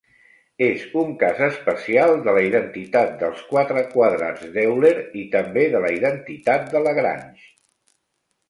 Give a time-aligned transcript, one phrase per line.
[0.67, 5.95] És un cas especial de la identitat dels quatre quadrats d'Euler i també de la
[5.99, 7.47] identitat de Lagrange.